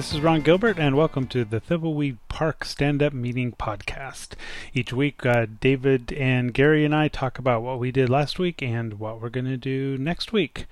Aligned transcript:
this 0.00 0.14
is 0.14 0.20
Ron 0.22 0.40
Gilbert, 0.40 0.78
and 0.78 0.96
welcome 0.96 1.26
to 1.26 1.44
the 1.44 1.60
Thimbleweed 1.60 2.16
Park 2.30 2.64
Stand 2.64 3.02
Up 3.02 3.12
Meeting 3.12 3.52
Podcast. 3.52 4.28
Each 4.72 4.94
week, 4.94 5.26
uh, 5.26 5.44
David 5.60 6.10
and 6.14 6.54
Gary 6.54 6.86
and 6.86 6.94
I 6.94 7.08
talk 7.08 7.38
about 7.38 7.60
what 7.60 7.78
we 7.78 7.92
did 7.92 8.08
last 8.08 8.38
week 8.38 8.62
and 8.62 8.98
what 8.98 9.20
we're 9.20 9.28
going 9.28 9.44
to 9.44 9.58
do 9.58 9.98
next 9.98 10.32
week. 10.32 10.64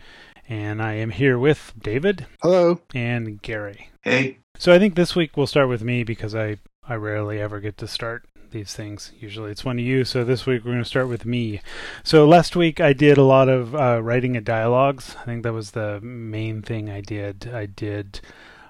And 0.49 0.81
I 0.81 0.95
am 0.95 1.11
here 1.11 1.39
with 1.39 1.75
David. 1.79 2.25
Hello. 2.41 2.81
And 2.95 3.43
Gary. 3.43 3.91
Hey. 4.01 4.39
So 4.57 4.73
I 4.73 4.79
think 4.79 4.95
this 4.95 5.15
week 5.15 5.37
we'll 5.37 5.47
start 5.47 5.69
with 5.69 5.83
me 5.83 6.05
because 6.05 6.35
I, 6.35 6.57
I 6.89 6.95
rarely 6.95 7.39
ever 7.39 7.61
get 7.61 7.77
to 7.79 7.87
start 7.87 8.25
these 8.51 8.73
things. 8.73 9.13
Usually 9.21 9.51
it's 9.51 9.63
one 9.63 9.79
of 9.79 9.85
you. 9.85 10.07
So 10.07 10.25
this 10.25 10.47
week 10.47 10.65
we're 10.65 10.71
going 10.71 10.83
to 10.83 10.89
start 10.89 11.09
with 11.09 11.27
me. 11.27 11.61
So 12.03 12.27
last 12.27 12.57
week 12.57 12.81
I 12.81 12.95
did 12.95 13.19
a 13.19 13.25
lot 13.25 13.51
of 13.51 13.75
uh, 13.75 14.01
writing 14.03 14.39
of 14.39 14.45
dialogues. 14.47 15.17
I 15.21 15.27
think 15.27 15.43
that 15.43 15.53
was 15.53 15.73
the 15.73 16.01
main 16.01 16.63
thing 16.63 16.89
I 16.89 17.03
did. 17.03 17.51
I 17.53 17.67
did. 17.67 18.23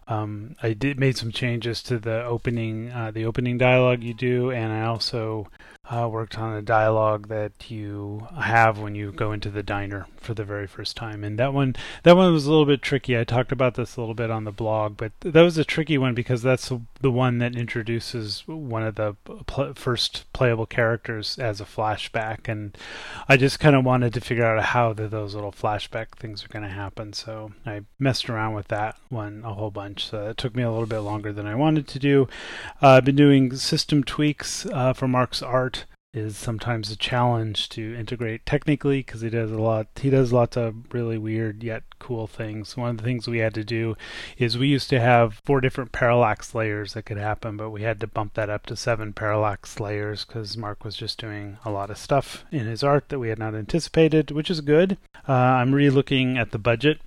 Um, 0.08 0.56
I 0.62 0.72
did 0.72 0.98
made 0.98 1.16
some 1.16 1.30
changes 1.30 1.82
to 1.84 1.98
the 1.98 2.24
opening, 2.24 2.90
uh, 2.90 3.10
the 3.10 3.26
opening 3.26 3.58
dialogue 3.58 4.02
you 4.02 4.14
do, 4.14 4.50
and 4.50 4.72
I 4.72 4.86
also 4.86 5.48
uh, 5.90 6.08
worked 6.10 6.38
on 6.38 6.54
a 6.54 6.62
dialogue 6.62 7.28
that 7.28 7.70
you 7.70 8.26
have 8.38 8.78
when 8.78 8.94
you 8.94 9.10
go 9.10 9.32
into 9.32 9.50
the 9.50 9.62
diner 9.62 10.06
for 10.16 10.34
the 10.34 10.44
very 10.44 10.66
first 10.66 10.96
time. 10.96 11.24
And 11.24 11.38
that 11.38 11.54
one, 11.54 11.74
that 12.02 12.16
one 12.16 12.32
was 12.32 12.46
a 12.46 12.50
little 12.50 12.66
bit 12.66 12.82
tricky. 12.82 13.18
I 13.18 13.24
talked 13.24 13.52
about 13.52 13.74
this 13.74 13.96
a 13.96 14.00
little 14.00 14.14
bit 14.14 14.30
on 14.30 14.44
the 14.44 14.52
blog, 14.52 14.96
but 14.98 15.12
that 15.20 15.40
was 15.40 15.56
a 15.56 15.64
tricky 15.64 15.96
one 15.96 16.14
because 16.14 16.42
that's 16.42 16.70
the 17.00 17.10
one 17.10 17.38
that 17.38 17.56
introduces 17.56 18.42
one 18.46 18.82
of 18.82 18.96
the 18.96 19.16
pl- 19.46 19.72
first 19.74 20.30
playable 20.34 20.66
characters 20.66 21.38
as 21.38 21.60
a 21.60 21.64
flashback. 21.64 22.48
And 22.48 22.76
I 23.28 23.38
just 23.38 23.58
kind 23.58 23.74
of 23.74 23.84
wanted 23.84 24.12
to 24.14 24.20
figure 24.20 24.44
out 24.44 24.62
how 24.62 24.92
the, 24.92 25.08
those 25.08 25.34
little 25.34 25.52
flashback 25.52 26.08
things 26.18 26.44
are 26.44 26.48
going 26.48 26.64
to 26.64 26.68
happen. 26.68 27.14
So 27.14 27.52
I 27.64 27.82
messed 27.98 28.28
around 28.28 28.54
with 28.54 28.68
that 28.68 28.96
one 29.08 29.42
a 29.44 29.54
whole 29.54 29.70
bunch. 29.70 30.06
So 30.06 30.28
it 30.28 30.36
took 30.36 30.54
me 30.54 30.62
a 30.62 30.70
little 30.70 30.86
bit 30.86 31.00
longer 31.00 31.32
than 31.32 31.46
I 31.46 31.54
wanted 31.54 31.88
to 31.88 31.98
do. 31.98 32.28
Uh, 32.82 32.88
I've 32.88 33.04
been 33.06 33.16
doing 33.16 33.54
system 33.56 34.04
tweaks 34.04 34.66
uh, 34.66 34.92
for 34.92 35.08
Mark's 35.08 35.42
art 35.42 35.77
is 36.14 36.36
sometimes 36.36 36.90
a 36.90 36.96
challenge 36.96 37.68
to 37.68 37.94
integrate 37.94 38.46
technically 38.46 39.00
because 39.00 39.20
he 39.20 39.28
does 39.28 39.52
a 39.52 39.58
lot 39.58 39.86
he 39.96 40.08
does 40.08 40.32
lots 40.32 40.56
of 40.56 40.74
really 40.92 41.18
weird 41.18 41.62
yet 41.62 41.82
cool 41.98 42.26
things 42.26 42.76
one 42.76 42.90
of 42.90 42.96
the 42.96 43.02
things 43.02 43.28
we 43.28 43.38
had 43.38 43.52
to 43.52 43.62
do 43.62 43.94
is 44.38 44.56
we 44.56 44.68
used 44.68 44.88
to 44.88 44.98
have 44.98 45.42
four 45.44 45.60
different 45.60 45.92
parallax 45.92 46.54
layers 46.54 46.94
that 46.94 47.04
could 47.04 47.18
happen 47.18 47.58
but 47.58 47.70
we 47.70 47.82
had 47.82 48.00
to 48.00 48.06
bump 48.06 48.32
that 48.34 48.48
up 48.48 48.64
to 48.64 48.74
seven 48.74 49.12
parallax 49.12 49.78
layers 49.78 50.24
because 50.24 50.56
mark 50.56 50.82
was 50.82 50.96
just 50.96 51.20
doing 51.20 51.58
a 51.64 51.70
lot 51.70 51.90
of 51.90 51.98
stuff 51.98 52.44
in 52.50 52.66
his 52.66 52.82
art 52.82 53.10
that 53.10 53.18
we 53.18 53.28
had 53.28 53.38
not 53.38 53.54
anticipated 53.54 54.30
which 54.30 54.48
is 54.48 54.62
good 54.62 54.96
uh, 55.28 55.32
i'm 55.32 55.74
re-looking 55.74 56.38
at 56.38 56.52
the 56.52 56.58
budget 56.58 57.00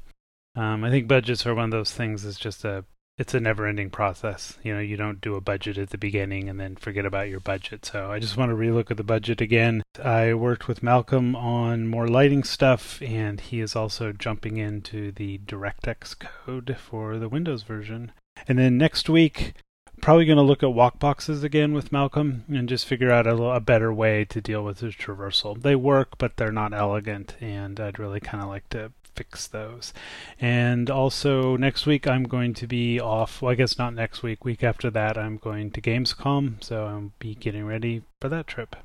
um, 0.55 0.83
I 0.83 0.89
think 0.89 1.07
budgets 1.07 1.45
are 1.45 1.55
one 1.55 1.65
of 1.65 1.71
those 1.71 1.91
things. 1.91 2.25
It's 2.25 2.37
just 2.39 2.65
a 2.65 2.83
it's 3.21 3.35
a 3.35 3.39
never 3.39 3.67
ending 3.67 3.91
process. 3.91 4.57
You 4.63 4.73
know, 4.73 4.79
you 4.79 4.97
don't 4.97 5.21
do 5.21 5.35
a 5.35 5.41
budget 5.41 5.77
at 5.77 5.91
the 5.91 5.97
beginning 5.99 6.49
and 6.49 6.59
then 6.59 6.75
forget 6.75 7.05
about 7.05 7.29
your 7.29 7.39
budget. 7.39 7.85
So 7.85 8.11
I 8.11 8.17
just 8.17 8.35
want 8.35 8.49
to 8.49 8.55
relook 8.55 8.89
at 8.89 8.97
the 8.97 9.03
budget 9.03 9.39
again. 9.41 9.83
I 10.03 10.33
worked 10.33 10.67
with 10.67 10.81
Malcolm 10.81 11.35
on 11.35 11.87
more 11.87 12.07
lighting 12.07 12.43
stuff, 12.43 12.99
and 12.99 13.39
he 13.39 13.59
is 13.59 13.75
also 13.75 14.11
jumping 14.11 14.57
into 14.57 15.11
the 15.11 15.37
DirectX 15.37 16.17
code 16.17 16.75
for 16.79 17.19
the 17.19 17.29
Windows 17.29 17.61
version. 17.61 18.11
And 18.47 18.57
then 18.57 18.79
next 18.79 19.07
week, 19.07 19.53
probably 20.01 20.25
going 20.25 20.37
to 20.37 20.43
look 20.43 20.63
at 20.63 20.73
walk 20.73 20.99
boxes 20.99 21.43
again 21.43 21.73
with 21.73 21.91
Malcolm 21.91 22.43
and 22.49 22.67
just 22.67 22.85
figure 22.85 23.11
out 23.11 23.27
a, 23.27 23.35
a 23.35 23.59
better 23.59 23.93
way 23.93 24.25
to 24.25 24.41
deal 24.41 24.63
with 24.63 24.79
his 24.79 24.95
traversal. 24.95 25.61
They 25.61 25.75
work, 25.75 26.17
but 26.17 26.37
they're 26.37 26.51
not 26.51 26.73
elegant, 26.73 27.35
and 27.39 27.79
I'd 27.79 27.99
really 27.99 28.19
kind 28.19 28.43
of 28.43 28.49
like 28.49 28.67
to 28.69 28.91
fix 29.15 29.47
those. 29.47 29.93
And 30.39 30.89
also 30.89 31.57
next 31.57 31.85
week 31.85 32.07
I'm 32.07 32.23
going 32.23 32.53
to 32.55 32.67
be 32.67 32.99
off. 32.99 33.41
Well, 33.41 33.51
I 33.51 33.55
guess 33.55 33.77
not 33.77 33.93
next 33.93 34.23
week. 34.23 34.45
Week 34.45 34.63
after 34.63 34.89
that 34.91 35.17
I'm 35.17 35.37
going 35.37 35.71
to 35.71 35.81
Gamescom, 35.81 36.63
so 36.63 36.85
I'll 36.85 37.11
be 37.19 37.35
getting 37.35 37.65
ready 37.65 38.03
for 38.19 38.29
that 38.29 38.47
trip. 38.47 38.75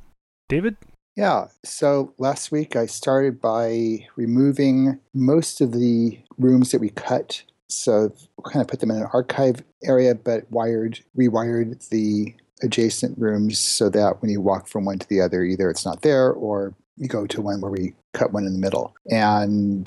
David. 0.48 0.76
Yeah. 1.16 1.48
So 1.64 2.12
last 2.18 2.52
week 2.52 2.76
I 2.76 2.86
started 2.86 3.40
by 3.40 4.06
removing 4.16 5.00
most 5.14 5.60
of 5.60 5.72
the 5.72 6.18
rooms 6.38 6.72
that 6.72 6.80
we 6.80 6.90
cut. 6.90 7.42
So 7.68 8.12
kind 8.44 8.62
of 8.62 8.68
put 8.68 8.80
them 8.80 8.90
in 8.90 8.98
an 8.98 9.08
archive 9.12 9.62
area, 9.84 10.14
but 10.14 10.50
wired, 10.50 11.00
rewired 11.18 11.88
the 11.88 12.34
adjacent 12.62 13.18
rooms 13.18 13.58
so 13.58 13.90
that 13.90 14.22
when 14.22 14.30
you 14.30 14.40
walk 14.40 14.66
from 14.66 14.84
one 14.84 14.98
to 14.98 15.08
the 15.08 15.20
other, 15.20 15.42
either 15.42 15.70
it's 15.70 15.84
not 15.84 16.02
there 16.02 16.32
or 16.32 16.74
you 16.96 17.08
go 17.08 17.26
to 17.26 17.42
one 17.42 17.60
where 17.60 17.70
we 17.70 17.94
cut 18.14 18.32
one 18.32 18.44
in 18.44 18.52
the 18.52 18.58
middle. 18.58 18.94
And 19.10 19.86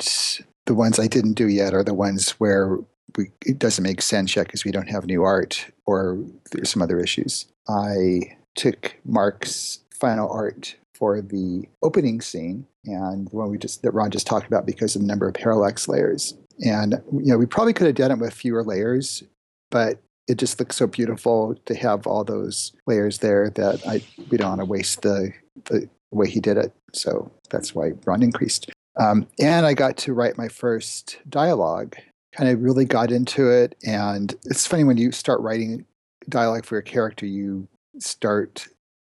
the 0.66 0.76
ones 0.76 1.00
I 1.00 1.08
didn't 1.08 1.34
do 1.34 1.48
yet 1.48 1.74
are 1.74 1.84
the 1.84 1.94
ones 1.94 2.32
where 2.32 2.78
we, 3.18 3.32
it 3.46 3.58
doesn't 3.58 3.84
make 3.84 4.02
sense 4.02 4.36
yet 4.36 4.46
because 4.46 4.64
we 4.64 4.72
don't 4.72 4.90
have 4.90 5.06
new 5.06 5.24
art 5.24 5.66
or 5.86 6.20
there's 6.52 6.70
some 6.70 6.82
other 6.82 7.00
issues. 7.00 7.48
I 7.68 8.38
took 8.56 8.96
Mark's 9.06 9.80
final 9.92 10.30
art 10.30 10.76
for 10.94 11.22
the 11.22 11.66
opening 11.82 12.22
scene 12.22 12.68
and 12.86 13.28
the 13.30 13.36
one 13.36 13.50
we 13.50 13.58
just 13.58 13.82
that 13.82 13.92
Ron 13.92 14.12
just 14.12 14.28
talked 14.28 14.48
about 14.48 14.66
because 14.66 14.96
of 14.96 15.02
the 15.02 15.08
number 15.08 15.28
of 15.28 15.34
parallax 15.34 15.88
layers. 15.88 16.36
And 16.66 17.02
you 17.14 17.32
know, 17.32 17.38
we 17.38 17.46
probably 17.46 17.74
could 17.74 17.88
have 17.88 17.96
done 17.96 18.12
it 18.12 18.20
with 18.20 18.34
fewer 18.34 18.64
layers, 18.64 19.24
but 19.72 20.00
it 20.28 20.38
just 20.38 20.60
looks 20.60 20.76
so 20.76 20.88
beautiful 20.88 21.56
to 21.66 21.76
have 21.76 22.06
all 22.06 22.24
those 22.24 22.72
layers 22.86 23.20
there 23.20 23.50
that 23.52 23.86
I 23.88 24.02
we 24.30 24.38
don't 24.38 24.50
want 24.50 24.62
to 24.62 24.66
waste 24.66 25.02
the 25.02 25.34
the 25.66 25.90
way 26.12 26.30
he 26.30 26.40
did 26.40 26.58
it. 26.58 26.74
So 26.94 27.32
that's 27.50 27.74
why 27.74 27.94
Ron 28.06 28.24
increased. 28.24 28.72
Um, 29.00 29.28
and 29.40 29.66
I 29.66 29.74
got 29.74 29.98
to 29.98 30.14
write 30.14 30.38
my 30.38 30.48
first 30.48 31.20
dialogue. 31.30 31.96
Kind 32.36 32.50
of 32.50 32.62
really 32.62 32.86
got 32.86 33.12
into 33.12 33.50
it, 33.50 33.76
and 33.84 34.36
it's 34.46 34.68
funny 34.68 34.84
when 34.84 34.98
you 34.98 35.12
start 35.12 35.42
writing 35.42 35.86
dialogue 36.30 36.66
for 36.66 36.78
a 36.78 36.84
character, 36.84 37.26
you 37.26 37.68
start 37.98 38.68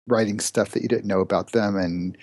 writing 0.09 0.41
stuff 0.41 0.70
that 0.70 0.82
you 0.82 0.88
didn't 0.88 1.06
know 1.06 1.20
about 1.20 1.53
them, 1.53 1.76
and 1.76 2.16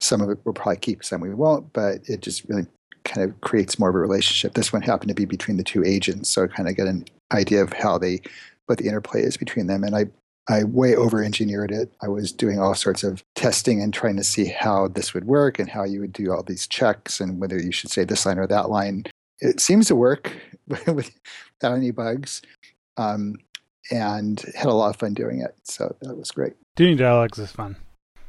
some 0.00 0.20
of 0.20 0.28
it 0.30 0.38
we'll 0.44 0.52
probably 0.52 0.78
keep, 0.78 1.04
some 1.04 1.20
we 1.20 1.32
won't. 1.32 1.72
But 1.72 2.00
it 2.08 2.22
just 2.22 2.44
really 2.48 2.66
kind 3.04 3.28
of 3.28 3.40
creates 3.40 3.78
more 3.78 3.88
of 3.88 3.94
a 3.94 3.98
relationship. 3.98 4.54
This 4.54 4.72
one 4.72 4.82
happened 4.82 5.08
to 5.08 5.14
be 5.14 5.24
between 5.24 5.56
the 5.56 5.64
two 5.64 5.84
agents, 5.84 6.28
so 6.28 6.44
I 6.44 6.46
kind 6.48 6.68
of 6.68 6.76
get 6.76 6.86
an 6.86 7.04
idea 7.32 7.62
of 7.62 7.72
how 7.72 7.98
they 7.98 8.20
what 8.66 8.78
the 8.78 8.86
interplay 8.86 9.22
is 9.22 9.36
between 9.36 9.66
them. 9.66 9.84
And 9.84 9.94
I 9.96 10.06
I 10.48 10.64
way 10.64 10.96
over 10.96 11.22
engineered 11.22 11.70
it. 11.70 11.92
I 12.02 12.08
was 12.08 12.32
doing 12.32 12.58
all 12.58 12.74
sorts 12.74 13.04
of 13.04 13.22
testing 13.36 13.80
and 13.80 13.94
trying 13.94 14.16
to 14.16 14.24
see 14.24 14.46
how 14.46 14.88
this 14.88 15.14
would 15.14 15.24
work 15.24 15.58
and 15.58 15.68
how 15.68 15.84
you 15.84 16.00
would 16.00 16.12
do 16.12 16.32
all 16.32 16.42
these 16.42 16.66
checks 16.66 17.20
and 17.20 17.40
whether 17.40 17.60
you 17.60 17.70
should 17.70 17.90
say 17.90 18.04
this 18.04 18.26
line 18.26 18.38
or 18.38 18.46
that 18.48 18.68
line. 18.68 19.04
It 19.38 19.60
seems 19.60 19.86
to 19.88 19.96
work 19.96 20.32
without 20.68 21.76
any 21.76 21.92
bugs. 21.92 22.42
Um, 22.96 23.36
and 23.90 24.40
had 24.54 24.68
a 24.68 24.74
lot 24.74 24.90
of 24.90 24.96
fun 24.96 25.14
doing 25.14 25.40
it. 25.40 25.54
So 25.64 25.94
that 26.02 26.16
was 26.16 26.30
great. 26.30 26.54
Doing 26.76 26.96
dialogues 26.96 27.38
is 27.38 27.52
fun. 27.52 27.76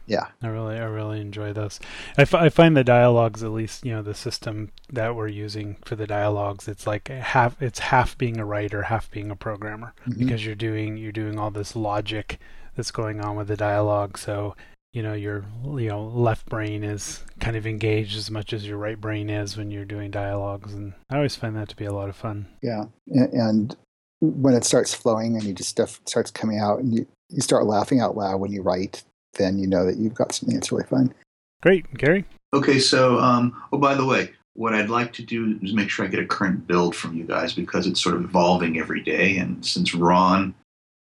Yeah, 0.05 0.27
I 0.41 0.47
really, 0.47 0.77
I 0.77 0.83
really 0.83 1.21
enjoy 1.21 1.53
those. 1.53 1.79
I, 2.17 2.23
f- 2.23 2.33
I 2.33 2.49
find 2.49 2.75
the 2.75 2.83
dialogues, 2.83 3.41
at 3.41 3.51
least, 3.51 3.85
you 3.85 3.93
know, 3.93 4.01
the 4.01 4.13
system 4.13 4.71
that 4.91 5.15
we're 5.15 5.29
using 5.29 5.77
for 5.85 5.95
the 5.95 6.07
dialogues, 6.07 6.67
it's 6.67 6.85
like 6.85 7.07
half, 7.07 7.61
it's 7.61 7.79
half 7.79 8.17
being 8.17 8.37
a 8.37 8.45
writer, 8.45 8.83
half 8.83 9.09
being 9.09 9.31
a 9.31 9.35
programmer, 9.35 9.93
mm-hmm. 10.01 10.19
because 10.19 10.45
you're 10.45 10.55
doing, 10.55 10.97
you're 10.97 11.13
doing 11.13 11.39
all 11.39 11.51
this 11.51 11.75
logic 11.75 12.39
that's 12.75 12.91
going 12.91 13.21
on 13.21 13.37
with 13.37 13.47
the 13.47 13.55
dialogue. 13.55 14.17
So, 14.17 14.55
you 14.91 15.01
know, 15.01 15.13
your, 15.13 15.45
you 15.63 15.87
know, 15.87 16.03
left 16.03 16.47
brain 16.47 16.83
is 16.83 17.23
kind 17.39 17.55
of 17.55 17.65
engaged 17.65 18.17
as 18.17 18.29
much 18.29 18.51
as 18.51 18.67
your 18.67 18.77
right 18.77 18.99
brain 18.99 19.29
is 19.29 19.57
when 19.57 19.71
you're 19.71 19.85
doing 19.85 20.11
dialogues, 20.11 20.73
and 20.73 20.93
I 21.09 21.15
always 21.15 21.35
find 21.35 21.55
that 21.55 21.69
to 21.69 21.75
be 21.75 21.85
a 21.85 21.93
lot 21.93 22.09
of 22.09 22.15
fun. 22.15 22.47
Yeah, 22.61 22.85
and 23.07 23.75
when 24.19 24.53
it 24.53 24.65
starts 24.65 24.93
flowing 24.93 25.35
and 25.35 25.43
you 25.43 25.53
just 25.53 25.69
stuff 25.69 25.99
starts 26.05 26.29
coming 26.29 26.59
out 26.59 26.79
and 26.79 26.93
you, 26.93 27.07
you 27.29 27.41
start 27.41 27.65
laughing 27.65 27.99
out 27.99 28.15
loud 28.15 28.39
when 28.39 28.51
you 28.51 28.61
write 28.61 29.03
then 29.33 29.59
you 29.59 29.67
know 29.67 29.85
that 29.85 29.97
you've 29.97 30.13
got 30.13 30.33
something 30.33 30.55
that's 30.55 30.71
really 30.71 30.87
fun. 30.87 31.13
Great, 31.61 31.91
Gary. 31.95 32.25
Okay, 32.53 32.79
so 32.79 33.19
um, 33.19 33.61
oh 33.71 33.77
by 33.77 33.95
the 33.95 34.05
way, 34.05 34.31
what 34.55 34.73
I'd 34.73 34.89
like 34.89 35.13
to 35.13 35.23
do 35.23 35.57
is 35.61 35.73
make 35.73 35.89
sure 35.89 36.05
I 36.05 36.09
get 36.09 36.19
a 36.19 36.25
current 36.25 36.67
build 36.67 36.95
from 36.95 37.15
you 37.15 37.23
guys 37.23 37.53
because 37.53 37.87
it's 37.87 38.01
sort 38.01 38.15
of 38.15 38.23
evolving 38.23 38.79
every 38.79 39.01
day. 39.01 39.37
And 39.37 39.65
since 39.65 39.95
Ron, 39.95 40.53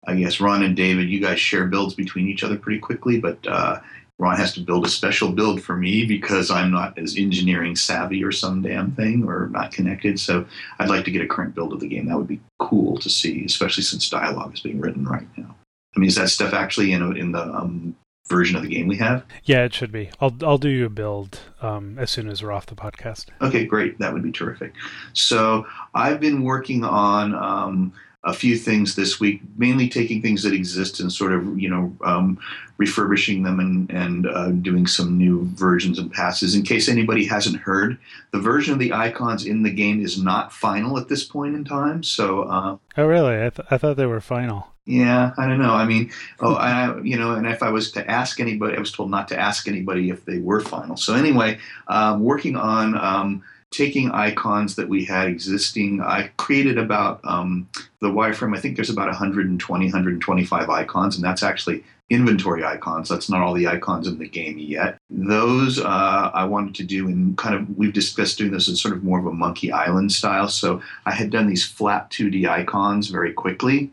I 0.07 0.15
guess 0.15 0.41
Ron 0.41 0.63
and 0.63 0.77
David, 0.77 1.09
you 1.09 1.21
guys 1.21 1.41
share 1.41 1.67
builds 1.67 1.95
between 1.95 2.29
each 2.29 2.45
other 2.45 2.57
pretty 2.57 2.79
quickly, 2.79 3.19
but 3.19 3.45
uh, 3.47 3.81
Ron 4.19 4.37
has 4.37 4.53
to 4.55 4.61
build 4.61 4.87
a 4.87 4.91
special 4.91 5.33
build 5.33 5.63
for 5.63 5.77
me 5.77 6.05
because 6.05 6.51
I'm 6.51 6.71
not 6.71 6.97
as 6.99 7.17
engineering 7.17 7.75
savvy 7.75 8.23
or 8.23 8.31
some 8.31 8.63
damn 8.63 8.93
thing 8.93 9.25
or 9.25 9.49
not 9.49 9.73
connected. 9.73 10.21
So 10.21 10.47
I'd 10.79 10.91
like 10.91 11.05
to 11.07 11.11
get 11.11 11.23
a 11.23 11.27
current 11.27 11.55
build 11.55 11.73
of 11.73 11.81
the 11.81 11.89
game. 11.89 12.07
That 12.07 12.19
would 12.19 12.29
be 12.29 12.41
cool 12.59 12.99
to 12.99 13.11
see, 13.11 13.45
especially 13.45 13.83
since 13.83 14.09
dialogue 14.11 14.55
is 14.55 14.61
being 14.61 14.79
written 14.79 15.07
right 15.07 15.27
now. 15.37 15.57
I 15.97 15.99
mean, 15.99 16.09
is 16.09 16.17
that 16.17 16.29
stuff 16.29 16.53
actually 16.53 16.93
in 16.93 17.17
in 17.17 17.33
the 17.33 17.43
um, 17.43 17.97
version 18.31 18.57
of 18.57 18.63
the 18.63 18.69
game 18.69 18.89
we 18.89 18.97
have? 18.97 19.25
Yeah, 19.45 19.65
it 19.65 19.75
should 19.75 19.93
be. 19.93 20.11
I'll 20.21 20.35
I'll 20.43 20.57
do 20.57 20.71
you 20.71 20.87
a 20.87 20.89
build 20.89 21.41
um, 21.61 21.99
as 21.99 22.11
soon 22.11 22.29
as 22.29 22.43
we're 22.43 22.53
off 22.53 22.67
the 22.67 22.75
podcast. 22.75 23.27
Okay, 23.43 23.67
great. 23.67 23.99
That 23.99 24.15
would 24.15 24.23
be 24.23 24.33
terrific. 24.33 24.73
So 25.13 25.67
I've 25.95 26.21
been 26.21 26.43
working 26.45 26.85
on 26.85 27.35
um, 27.35 27.93
a 28.25 28.35
few 28.35 28.57
things 28.57 28.97
this 28.97 29.19
week, 29.19 29.41
mainly 29.57 29.89
taking 29.89 30.21
things 30.21 30.43
that 30.43 30.53
exist 30.53 31.01
and 31.01 31.11
sort 31.11 31.33
of, 31.33 31.59
you 31.59 31.71
know, 31.71 31.97
um, 32.05 32.39
refurbishing 32.77 33.43
them 33.43 33.61
and, 33.61 33.91
and 33.91 34.27
uh, 34.27 34.51
doing 34.51 34.87
some 34.87 35.17
new 35.17 35.47
versions 35.55 35.99
and 35.99 36.13
passes. 36.13 36.55
In 36.55 36.63
case 36.63 36.89
anybody 36.89 37.25
hasn't 37.25 37.57
heard, 37.57 37.99
the 38.33 38.41
version 38.41 38.75
of 38.75 38.79
the 38.79 38.93
icons 38.93 39.47
in 39.47 39.63
the 39.63 39.71
game 39.71 40.03
is 40.03 40.23
not 40.23 40.53
final 40.53 40.99
at 40.99 41.09
this 41.09 41.25
point 41.25 41.55
in 41.55 41.65
time. 41.65 42.03
So, 42.03 42.43
uh, 42.43 42.77
oh, 42.99 43.07
really? 43.07 43.37
I, 43.37 43.51
th- 43.51 43.67
I 43.71 43.79
thought 43.79 43.97
they 43.97 44.07
were 44.07 44.21
final. 44.21 44.67
Yeah, 44.85 45.33
I 45.39 45.47
don't 45.47 45.61
know. 45.61 45.75
I 45.75 45.85
mean, 45.85 46.11
oh, 46.41 46.55
I, 46.55 47.01
you 47.03 47.17
know, 47.17 47.35
and 47.35 47.47
if 47.47 47.63
I 47.63 47.71
was 47.71 47.93
to 47.93 48.11
ask 48.11 48.41
anybody, 48.41 48.77
I 48.77 48.81
was 48.81 48.93
told 48.93 49.11
not 49.11 49.29
to 49.29 49.39
ask 49.39 49.69
anybody 49.69 50.11
if 50.11 50.25
they 50.25 50.39
were 50.39 50.61
final. 50.61 50.97
So 50.97 51.15
anyway, 51.15 51.59
um, 51.89 52.21
working 52.25 52.57
on 52.57 52.97
um, 52.99 53.43
taking 53.71 54.11
icons 54.11 54.77
that 54.77 54.89
we 54.89 55.05
had 55.05 55.29
existing. 55.29 56.01
I 56.01 56.31
created 56.37 56.79
about 56.79 57.21
um, 57.25 57.69
the 58.01 58.09
wireframe. 58.09 58.57
I 58.57 58.61
think 58.61 58.77
there's 58.77 58.91
about 58.91 59.07
120, 59.07 59.85
125 59.85 60.71
icons, 60.71 61.17
and 61.17 61.25
that's 61.25 61.43
actually 61.43 61.85
inventory 62.11 62.65
icons. 62.65 63.09
That's 63.09 63.31
not 63.31 63.41
all 63.41 63.55
the 63.55 63.69
icons 63.69 64.09
in 64.09 64.19
the 64.19 64.29
game 64.29 64.59
yet. 64.59 64.99
Those 65.09 65.79
uh, 65.79 66.31
I 66.35 66.45
wanted 66.45 66.75
to 66.77 66.85
do 66.85 67.07
in 67.07 67.37
kind 67.37 67.55
of, 67.55 67.77
we've 67.79 67.93
discussed 67.93 68.39
doing 68.39 68.51
this 68.51 68.69
in 68.69 68.75
sort 68.75 68.95
of 68.95 69.05
more 69.05 69.21
of 69.21 69.27
a 69.27 69.33
Monkey 69.33 69.71
Island 69.71 70.11
style. 70.11 70.49
So 70.49 70.83
I 71.07 71.13
had 71.13 71.31
done 71.31 71.47
these 71.47 71.65
flat 71.65 72.11
2D 72.11 72.49
icons 72.49 73.09
very 73.09 73.33
quickly 73.33 73.93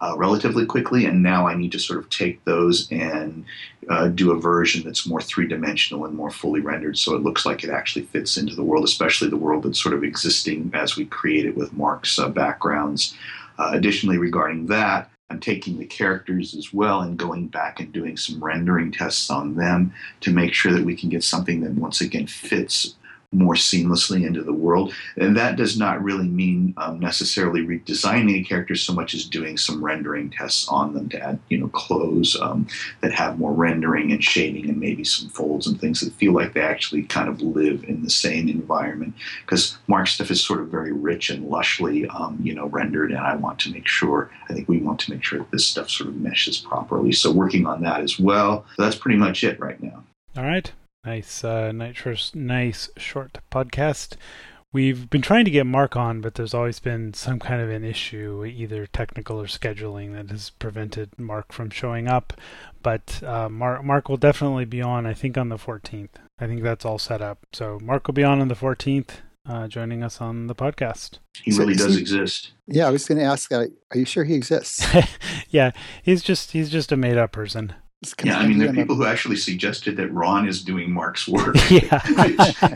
uh, 0.00 0.14
relatively 0.16 0.66
quickly, 0.66 1.06
and 1.06 1.22
now 1.22 1.46
I 1.46 1.54
need 1.54 1.72
to 1.72 1.78
sort 1.78 1.98
of 1.98 2.10
take 2.10 2.44
those 2.44 2.90
and 2.90 3.44
uh, 3.88 4.08
do 4.08 4.32
a 4.32 4.38
version 4.38 4.82
that's 4.84 5.06
more 5.06 5.22
three 5.22 5.46
dimensional 5.46 6.04
and 6.04 6.14
more 6.14 6.30
fully 6.30 6.60
rendered, 6.60 6.98
so 6.98 7.14
it 7.14 7.22
looks 7.22 7.46
like 7.46 7.64
it 7.64 7.70
actually 7.70 8.04
fits 8.04 8.36
into 8.36 8.54
the 8.54 8.64
world, 8.64 8.84
especially 8.84 9.28
the 9.28 9.36
world 9.36 9.62
that's 9.62 9.82
sort 9.82 9.94
of 9.94 10.04
existing 10.04 10.70
as 10.74 10.96
we 10.96 11.06
create 11.06 11.46
it 11.46 11.56
with 11.56 11.72
Mark's 11.72 12.18
uh, 12.18 12.28
backgrounds. 12.28 13.16
Uh, 13.58 13.70
additionally, 13.72 14.18
regarding 14.18 14.66
that, 14.66 15.10
I'm 15.30 15.40
taking 15.40 15.78
the 15.78 15.86
characters 15.86 16.54
as 16.54 16.72
well 16.72 17.00
and 17.00 17.18
going 17.18 17.48
back 17.48 17.80
and 17.80 17.92
doing 17.92 18.16
some 18.16 18.42
rendering 18.42 18.92
tests 18.92 19.30
on 19.30 19.56
them 19.56 19.92
to 20.20 20.30
make 20.30 20.52
sure 20.52 20.72
that 20.72 20.84
we 20.84 20.94
can 20.94 21.08
get 21.08 21.24
something 21.24 21.62
that 21.62 21.72
once 21.72 22.00
again 22.00 22.26
fits 22.26 22.95
more 23.32 23.54
seamlessly 23.54 24.26
into 24.26 24.42
the 24.42 24.52
world. 24.52 24.92
And 25.16 25.36
that 25.36 25.56
does 25.56 25.78
not 25.78 26.02
really 26.02 26.28
mean 26.28 26.74
um, 26.76 26.98
necessarily 26.98 27.62
redesigning 27.62 28.40
a 28.40 28.44
character 28.44 28.74
so 28.74 28.92
much 28.92 29.14
as 29.14 29.24
doing 29.24 29.56
some 29.56 29.84
rendering 29.84 30.30
tests 30.30 30.68
on 30.68 30.94
them 30.94 31.08
to 31.10 31.20
add, 31.20 31.38
you 31.48 31.58
know, 31.58 31.68
clothes 31.68 32.36
um, 32.40 32.66
that 33.00 33.12
have 33.12 33.38
more 33.38 33.52
rendering 33.52 34.12
and 34.12 34.22
shading 34.22 34.68
and 34.68 34.78
maybe 34.78 35.04
some 35.04 35.28
folds 35.28 35.66
and 35.66 35.80
things 35.80 36.00
that 36.00 36.12
feel 36.14 36.32
like 36.32 36.52
they 36.52 36.60
actually 36.60 37.02
kind 37.02 37.28
of 37.28 37.40
live 37.42 37.84
in 37.84 38.02
the 38.02 38.10
same 38.10 38.48
environment. 38.48 39.14
Because 39.44 39.78
Mark 39.86 40.08
stuff 40.08 40.30
is 40.30 40.44
sort 40.44 40.60
of 40.60 40.68
very 40.68 40.92
rich 40.92 41.30
and 41.30 41.50
lushly, 41.50 42.12
um, 42.14 42.38
you 42.42 42.54
know, 42.54 42.66
rendered, 42.66 43.10
and 43.10 43.20
I 43.20 43.36
want 43.36 43.58
to 43.60 43.72
make 43.72 43.86
sure. 43.86 44.30
I 44.48 44.52
think 44.52 44.68
we 44.68 44.78
want 44.78 45.00
to 45.00 45.12
make 45.12 45.24
sure 45.24 45.38
that 45.40 45.50
this 45.50 45.66
stuff 45.66 45.90
sort 45.90 46.08
of 46.08 46.16
meshes 46.16 46.58
properly. 46.58 47.12
So 47.12 47.32
working 47.32 47.66
on 47.66 47.82
that 47.82 48.00
as 48.00 48.18
well. 48.18 48.64
So 48.76 48.82
that's 48.82 48.96
pretty 48.96 49.18
much 49.18 49.44
it 49.44 49.58
right 49.60 49.82
now. 49.82 50.04
All 50.36 50.44
right. 50.44 50.70
Nice, 51.06 51.44
uh, 51.44 51.70
nice, 51.70 52.34
nice 52.34 52.90
short 52.96 53.38
podcast. 53.52 54.16
We've 54.72 55.08
been 55.08 55.22
trying 55.22 55.44
to 55.44 55.52
get 55.52 55.64
Mark 55.64 55.94
on, 55.94 56.20
but 56.20 56.34
there's 56.34 56.52
always 56.52 56.80
been 56.80 57.14
some 57.14 57.38
kind 57.38 57.62
of 57.62 57.70
an 57.70 57.84
issue, 57.84 58.44
either 58.44 58.88
technical 58.88 59.40
or 59.40 59.46
scheduling, 59.46 60.14
that 60.14 60.30
has 60.32 60.50
prevented 60.50 61.16
Mark 61.16 61.52
from 61.52 61.70
showing 61.70 62.08
up. 62.08 62.32
But 62.82 63.22
uh, 63.22 63.48
Mark, 63.48 63.84
Mark 63.84 64.08
will 64.08 64.16
definitely 64.16 64.64
be 64.64 64.82
on. 64.82 65.06
I 65.06 65.14
think 65.14 65.38
on 65.38 65.48
the 65.48 65.58
14th. 65.58 66.08
I 66.40 66.48
think 66.48 66.64
that's 66.64 66.84
all 66.84 66.98
set 66.98 67.22
up. 67.22 67.38
So 67.52 67.78
Mark 67.80 68.08
will 68.08 68.14
be 68.14 68.24
on 68.24 68.40
on 68.40 68.48
the 68.48 68.56
14th, 68.56 69.10
uh, 69.48 69.68
joining 69.68 70.02
us 70.02 70.20
on 70.20 70.48
the 70.48 70.56
podcast. 70.56 71.20
He 71.40 71.52
really 71.52 71.74
so, 71.74 71.86
does 71.86 71.94
he, 71.94 72.00
exist. 72.00 72.50
Yeah, 72.66 72.88
I 72.88 72.90
was 72.90 73.06
going 73.06 73.18
to 73.18 73.24
ask. 73.24 73.52
Uh, 73.52 73.66
are 73.92 73.98
you 73.98 74.04
sure 74.04 74.24
he 74.24 74.34
exists? 74.34 74.84
yeah, 75.50 75.70
he's 76.02 76.24
just 76.24 76.50
he's 76.50 76.68
just 76.68 76.90
a 76.90 76.96
made 76.96 77.16
up 77.16 77.30
person. 77.30 77.74
Yeah, 78.22 78.38
I 78.38 78.46
mean, 78.46 78.58
there 78.58 78.68
are 78.68 78.74
people 78.74 78.94
who 78.94 79.06
actually 79.06 79.36
suggested 79.36 79.96
that 79.96 80.12
Ron 80.12 80.46
is 80.46 80.62
doing 80.62 80.92
Mark's 80.92 81.26
work. 81.26 81.56
yeah, 81.70 82.02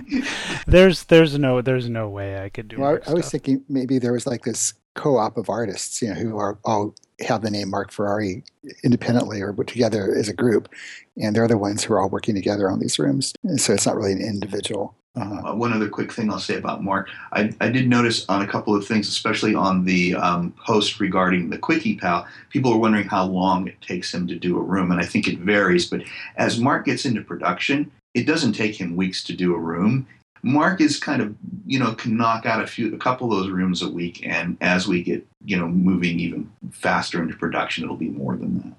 there's 0.66 1.04
there's 1.04 1.38
no 1.38 1.60
there's 1.60 1.88
no 1.90 2.08
way 2.08 2.42
I 2.42 2.48
could 2.48 2.68
do. 2.68 2.80
Well, 2.80 2.98
I, 3.06 3.10
I 3.10 3.14
was 3.14 3.30
thinking 3.30 3.62
maybe 3.68 3.98
there 3.98 4.12
was 4.12 4.26
like 4.26 4.44
this 4.44 4.74
co-op 4.94 5.36
of 5.36 5.48
artists, 5.48 6.02
you 6.02 6.08
know, 6.08 6.14
who 6.14 6.38
are 6.38 6.58
all 6.64 6.94
have 7.20 7.42
the 7.42 7.50
name 7.50 7.70
Mark 7.70 7.92
Ferrari 7.92 8.42
independently 8.82 9.42
or 9.42 9.52
together 9.52 10.14
as 10.16 10.28
a 10.28 10.34
group, 10.34 10.68
and 11.16 11.36
they're 11.36 11.48
the 11.48 11.58
ones 11.58 11.84
who 11.84 11.94
are 11.94 12.00
all 12.00 12.08
working 12.08 12.34
together 12.34 12.70
on 12.70 12.80
these 12.80 12.98
rooms. 12.98 13.34
And 13.44 13.60
so 13.60 13.74
it's 13.74 13.86
not 13.86 13.96
really 13.96 14.12
an 14.12 14.22
individual. 14.22 14.94
Uh-huh. 15.16 15.48
Uh, 15.48 15.54
one 15.54 15.72
other 15.72 15.88
quick 15.88 16.12
thing 16.12 16.30
I'll 16.30 16.38
say 16.38 16.56
about 16.56 16.84
Mark. 16.84 17.08
I, 17.32 17.52
I 17.60 17.68
did 17.68 17.88
notice 17.88 18.24
on 18.28 18.42
a 18.42 18.46
couple 18.46 18.76
of 18.76 18.86
things, 18.86 19.08
especially 19.08 19.56
on 19.56 19.84
the 19.84 20.14
um, 20.14 20.52
post 20.64 21.00
regarding 21.00 21.50
the 21.50 21.58
Quickie 21.58 21.96
Pal, 21.96 22.26
people 22.50 22.72
are 22.72 22.78
wondering 22.78 23.08
how 23.08 23.26
long 23.26 23.66
it 23.66 23.80
takes 23.80 24.14
him 24.14 24.28
to 24.28 24.36
do 24.36 24.56
a 24.56 24.62
room, 24.62 24.92
and 24.92 25.00
I 25.00 25.04
think 25.04 25.26
it 25.26 25.40
varies. 25.40 25.86
But 25.86 26.02
as 26.36 26.60
Mark 26.60 26.84
gets 26.84 27.04
into 27.04 27.22
production, 27.22 27.90
it 28.14 28.24
doesn't 28.24 28.52
take 28.52 28.80
him 28.80 28.94
weeks 28.94 29.24
to 29.24 29.32
do 29.32 29.54
a 29.54 29.58
room. 29.58 30.06
Mark 30.42 30.80
is 30.80 30.98
kind 30.98 31.20
of, 31.20 31.34
you 31.66 31.78
know, 31.78 31.92
can 31.92 32.16
knock 32.16 32.46
out 32.46 32.62
a 32.62 32.66
few, 32.66 32.94
a 32.94 32.98
couple 32.98 33.32
of 33.32 33.38
those 33.38 33.50
rooms 33.50 33.82
a 33.82 33.90
week, 33.90 34.24
and 34.24 34.56
as 34.60 34.86
we 34.86 35.02
get, 35.02 35.26
you 35.44 35.56
know, 35.56 35.66
moving 35.66 36.20
even 36.20 36.50
faster 36.70 37.20
into 37.20 37.36
production, 37.36 37.82
it'll 37.82 37.96
be 37.96 38.08
more 38.08 38.36
than 38.36 38.58
that. 38.58 38.72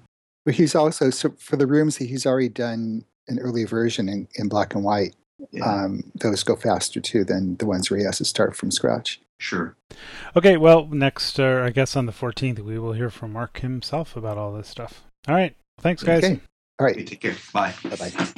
But 0.46 0.54
he's 0.54 0.74
also 0.74 1.10
so 1.10 1.34
for 1.38 1.56
the 1.56 1.66
rooms 1.66 1.98
that 1.98 2.06
he's 2.06 2.26
already 2.26 2.48
done 2.48 3.04
an 3.28 3.38
early 3.38 3.64
version 3.64 4.08
in, 4.08 4.26
in 4.34 4.48
black 4.48 4.74
and 4.74 4.82
white 4.82 5.14
yeah. 5.50 5.64
um, 5.64 6.04
those 6.14 6.42
go 6.42 6.56
faster 6.56 7.00
too 7.00 7.24
than 7.24 7.56
the 7.56 7.66
ones 7.66 7.90
where 7.90 7.98
he 7.98 8.04
has 8.04 8.18
to 8.18 8.24
start 8.24 8.56
from 8.56 8.70
scratch. 8.70 9.20
Sure. 9.38 9.76
Okay, 10.36 10.56
well, 10.56 10.86
next, 10.86 11.40
uh, 11.40 11.62
I 11.64 11.70
guess 11.70 11.96
on 11.96 12.06
the 12.06 12.12
14th, 12.12 12.60
we 12.60 12.78
will 12.78 12.92
hear 12.92 13.10
from 13.10 13.32
Mark 13.32 13.58
himself 13.58 14.16
about 14.16 14.38
all 14.38 14.52
this 14.52 14.68
stuff. 14.68 15.02
All 15.28 15.34
right. 15.34 15.56
Thanks, 15.80 16.02
guys. 16.02 16.24
Okay. 16.24 16.40
All 16.78 16.86
right. 16.86 17.06
take 17.06 17.20
care. 17.20 17.36
Bye. 17.52 17.74
Bye 17.82 17.96
bye. 17.96 18.32